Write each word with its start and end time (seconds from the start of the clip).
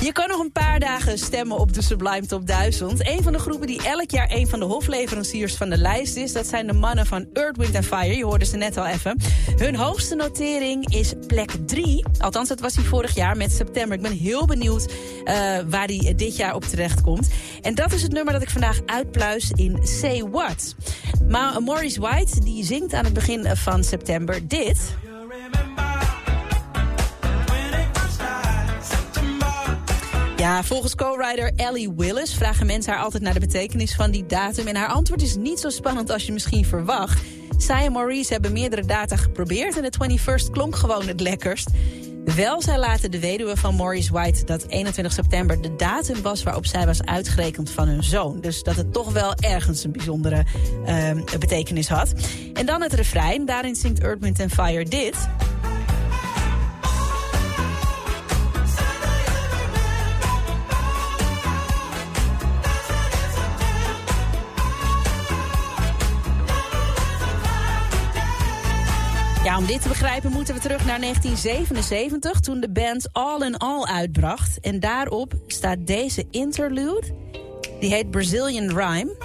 Je 0.00 0.12
kan 0.12 0.28
nog 0.28 0.40
een 0.40 0.52
paar 0.52 0.80
dagen 0.80 1.18
stemmen 1.18 1.58
op 1.58 1.72
de 1.72 1.82
Sublime 1.82 2.26
Top 2.26 2.46
1000. 2.46 3.08
Een 3.08 3.22
van 3.22 3.32
de 3.32 3.38
groepen 3.38 3.66
die 3.66 3.82
elk 3.82 4.10
jaar 4.10 4.30
een 4.30 4.48
van 4.48 4.58
de 4.58 4.64
hofleveranciers 4.64 5.54
van 5.54 5.70
de 5.70 5.76
lijst 5.76 6.16
is... 6.16 6.32
dat 6.32 6.46
zijn 6.46 6.66
de 6.66 6.72
mannen 6.72 7.06
van 7.06 7.26
Earth, 7.32 7.56
Wind 7.56 7.84
Fire. 7.84 8.16
Je 8.16 8.24
hoorde 8.24 8.44
ze 8.44 8.56
net 8.56 8.76
al 8.76 8.86
even. 8.86 9.20
Hun 9.56 9.76
hoogste 9.76 10.14
notering 10.14 10.94
is 10.94 11.12
plek 11.26 11.50
3. 11.66 12.04
Althans, 12.18 12.48
dat 12.48 12.60
was 12.60 12.74
hij 12.74 12.84
vorig 12.84 13.14
jaar 13.14 13.36
met 13.36 13.52
september. 13.52 13.96
Ik 13.96 14.02
ben 14.02 14.12
heel 14.12 14.46
benieuwd 14.46 14.92
uh, 15.24 15.34
waar 15.68 15.86
hij 15.86 16.12
dit 16.16 16.36
jaar 16.36 16.54
op 16.54 16.64
terecht 16.64 17.00
komt. 17.00 17.28
En 17.62 17.74
dat 17.74 17.92
is 17.92 18.02
het 18.02 18.12
nummer 18.12 18.32
dat 18.32 18.42
ik 18.42 18.50
vandaag 18.50 18.80
uitpluis 18.86 19.50
in 19.50 19.78
Say 19.82 20.22
What. 20.30 20.74
Maar 21.28 21.62
Maurice 21.62 22.00
White 22.00 22.40
die 22.40 22.64
zingt 22.64 22.92
aan 22.92 23.04
het 23.04 23.14
begin 23.14 23.56
van 23.56 23.84
september 23.84 24.48
dit... 24.48 24.94
Ja, 30.44 30.62
volgens 30.62 30.94
co-writer 30.94 31.52
Ellie 31.56 31.92
Willis 31.96 32.34
vragen 32.34 32.66
mensen 32.66 32.92
haar 32.92 33.02
altijd 33.02 33.22
naar 33.22 33.32
de 33.32 33.40
betekenis 33.40 33.94
van 33.94 34.10
die 34.10 34.26
datum. 34.26 34.66
En 34.66 34.76
haar 34.76 34.88
antwoord 34.88 35.22
is 35.22 35.36
niet 35.36 35.60
zo 35.60 35.68
spannend 35.68 36.10
als 36.10 36.26
je 36.26 36.32
misschien 36.32 36.64
verwacht. 36.64 37.24
Zij 37.58 37.84
en 37.84 37.92
Maurice 37.92 38.32
hebben 38.32 38.52
meerdere 38.52 38.84
data 38.84 39.16
geprobeerd 39.16 39.76
en 39.76 39.82
de 39.82 40.18
21st 40.18 40.50
klonk 40.50 40.76
gewoon 40.76 41.06
het 41.06 41.20
lekkerst. 41.20 41.70
Wel, 42.24 42.62
zij 42.62 42.78
laten 42.78 43.10
de 43.10 43.20
weduwe 43.20 43.56
van 43.56 43.76
Maurice 43.76 44.12
White 44.12 44.44
dat 44.44 44.64
21 44.66 45.12
september 45.12 45.62
de 45.62 45.76
datum 45.76 46.22
was 46.22 46.42
waarop 46.42 46.66
zij 46.66 46.86
was 46.86 47.02
uitgerekend 47.02 47.70
van 47.70 47.88
hun 47.88 48.04
zoon. 48.04 48.40
Dus 48.40 48.62
dat 48.62 48.76
het 48.76 48.92
toch 48.92 49.12
wel 49.12 49.34
ergens 49.34 49.84
een 49.84 49.92
bijzondere 49.92 50.44
uh, 50.86 51.10
betekenis 51.38 51.88
had. 51.88 52.12
En 52.54 52.66
dan 52.66 52.82
het 52.82 52.92
refrein, 52.92 53.44
daarin 53.44 53.74
zingt 53.74 54.00
Earth, 54.00 54.20
Wind 54.20 54.52
Fire 54.52 54.84
dit. 54.84 55.16
Ja, 69.44 69.58
om 69.58 69.66
dit 69.66 69.82
te 69.82 69.88
begrijpen 69.88 70.30
moeten 70.30 70.54
we 70.54 70.60
terug 70.60 70.84
naar 70.84 71.00
1977... 71.00 72.40
toen 72.40 72.60
de 72.60 72.70
band 72.70 73.08
All 73.12 73.40
in 73.40 73.56
All 73.56 73.84
uitbracht. 73.84 74.60
En 74.60 74.80
daarop 74.80 75.34
staat 75.46 75.86
deze 75.86 76.26
interlude. 76.30 77.02
Die 77.80 77.90
heet 77.90 78.10
Brazilian 78.10 78.68
Rhyme. 78.68 79.16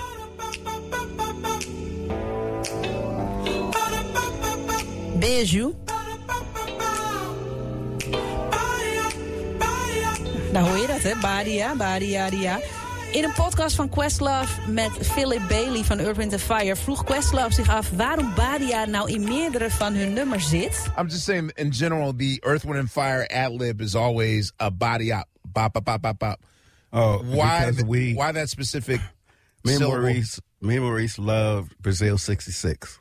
Beijo. 5.20 5.74
Daar 10.54 10.68
hoor 10.68 10.78
je 10.78 10.88
dat, 10.88 11.02
hè? 11.02 11.12
Badia, 11.22 11.76
badia, 11.76 12.30
dia. 12.30 12.60
In 13.12 13.24
een 13.24 13.34
podcast 13.34 13.76
van 13.76 13.90
Questlove 13.90 14.72
met 14.72 14.92
Philip 14.92 15.48
Bailey 15.48 15.84
van 15.84 16.00
Earth, 16.00 16.18
Wind 16.18 16.42
Fire... 16.42 16.76
vroeg 16.76 17.04
Questlove 17.04 17.54
zich 17.54 17.70
af 17.70 17.90
waarom 17.90 18.34
Badia 18.36 18.86
nou 18.86 19.12
in 19.12 19.24
meerdere 19.24 19.70
van 19.70 19.94
hun 19.94 20.14
nummers 20.14 20.50
zit. 20.50 20.92
I'm 20.98 21.08
just 21.08 21.24
saying, 21.24 21.52
in 21.56 21.74
general, 21.74 22.16
the 22.16 22.38
Earth, 22.42 22.64
Wind 22.64 22.78
and 22.78 22.92
Fire 22.92 23.28
ad-lib 23.28 23.82
is 23.82 23.96
always 23.96 24.52
a 24.62 24.72
Badia. 24.72 25.26
Bop, 25.42 25.74
bop, 25.74 25.84
bop, 25.84 26.02
bop, 26.02 26.18
bop. 26.20 26.40
Oh, 26.92 27.22
Why, 27.24 27.72
we, 27.88 28.14
why 28.14 28.32
that 28.32 28.50
specific 28.50 29.00
me 29.64 29.74
and? 29.74 29.84
Maurice, 29.84 30.40
me 30.62 30.76
and 30.76 30.84
Maurice 30.84 31.20
love 31.20 31.70
Brazil 31.80 32.18
'66. 32.18 33.00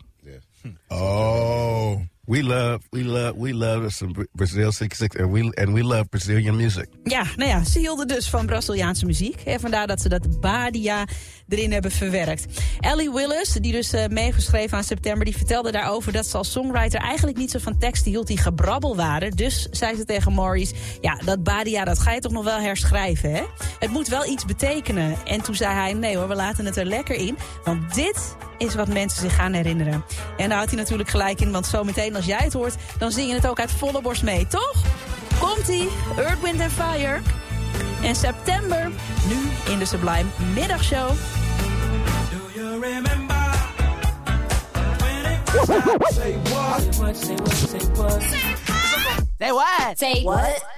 Oh. 0.90 2.02
We 2.28 2.42
love, 2.42 2.78
we 2.90 3.04
love, 3.04 3.38
we 3.38 3.54
love 3.54 3.90
some 3.90 4.12
Bra- 4.12 4.26
Brazil 4.32 4.72
'66, 4.72 5.16
and 5.16 5.32
we 5.32 5.40
and 5.54 5.72
we 5.72 5.82
love 5.82 6.08
Brazilian 6.08 6.56
music. 6.56 6.86
Ja, 7.04 7.24
nou 7.36 7.50
ja, 7.50 7.64
ze 7.64 7.78
hielden 7.78 8.08
dus 8.08 8.28
van 8.28 8.46
Braziliaanse 8.46 9.06
muziek. 9.06 9.40
En 9.40 9.60
vandaar 9.60 9.86
dat 9.86 10.00
ze 10.00 10.08
dat 10.08 10.40
Badia 10.40 11.04
erin 11.48 11.72
hebben 11.72 11.90
verwerkt. 11.90 12.62
Ellie 12.80 13.10
Willis, 13.10 13.52
die 13.52 13.72
dus 13.72 13.94
uh, 13.94 14.06
meegeschreven 14.06 14.76
aan 14.76 14.84
september... 14.84 15.24
die 15.24 15.36
vertelde 15.36 15.72
daarover 15.72 16.12
dat 16.12 16.26
ze 16.26 16.36
als 16.36 16.52
songwriter 16.52 17.00
eigenlijk 17.00 17.38
niet 17.38 17.50
zo 17.50 17.58
van 17.58 17.78
teksten 17.78 18.10
hield... 18.10 18.26
die 18.26 18.38
gebrabbel 18.38 18.96
waren. 18.96 19.30
Dus 19.30 19.68
zei 19.70 19.96
ze 19.96 20.04
tegen 20.04 20.34
Maurice... 20.34 20.74
ja, 21.00 21.20
dat 21.24 21.42
Badia, 21.42 21.84
dat 21.84 21.98
ga 21.98 22.12
je 22.12 22.20
toch 22.20 22.32
nog 22.32 22.44
wel 22.44 22.58
herschrijven, 22.58 23.32
hè? 23.32 23.42
Het 23.78 23.90
moet 23.90 24.08
wel 24.08 24.26
iets 24.26 24.44
betekenen. 24.44 25.16
En 25.26 25.42
toen 25.42 25.54
zei 25.54 25.74
hij, 25.74 25.92
nee 25.92 26.16
hoor, 26.16 26.28
we 26.28 26.34
laten 26.34 26.64
het 26.64 26.76
er 26.76 26.86
lekker 26.86 27.14
in. 27.14 27.36
Want 27.64 27.94
dit 27.94 28.36
is 28.58 28.74
wat 28.74 28.88
mensen 28.88 29.20
zich 29.20 29.34
gaan 29.34 29.52
herinneren. 29.52 30.04
En 30.36 30.48
daar 30.48 30.58
had 30.58 30.68
hij 30.68 30.76
natuurlijk 30.76 31.08
gelijk 31.08 31.40
in, 31.40 31.52
want 31.52 31.66
zometeen 31.66 32.16
als 32.16 32.24
jij 32.24 32.40
het 32.42 32.52
hoort... 32.52 32.74
dan 32.98 33.10
zing 33.10 33.28
je 33.28 33.34
het 33.34 33.46
ook 33.46 33.60
uit 33.60 33.70
volle 33.70 34.02
borst 34.02 34.22
mee, 34.22 34.46
toch? 34.46 34.74
Komt-ie, 35.40 35.88
Earth, 36.16 36.40
Wind 36.40 36.60
and 36.60 36.72
Fire... 36.72 37.20
En 38.02 38.14
september, 38.14 38.90
nu 39.28 39.72
in 39.72 39.78
de 39.78 39.84
Sublime 39.84 40.24
Middagshow. 40.54 41.10
Say 49.38 49.52
what? 49.52 49.98
Say 49.98 50.22
what? 50.22 50.77